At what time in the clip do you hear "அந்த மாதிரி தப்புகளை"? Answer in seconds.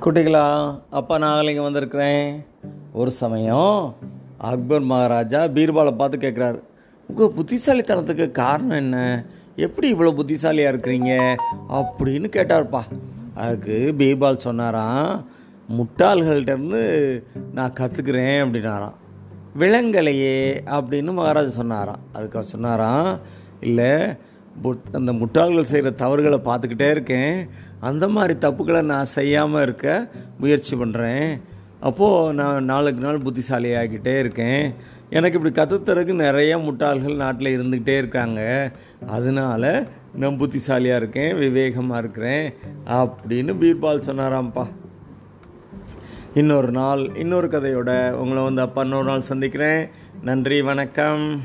27.80-28.82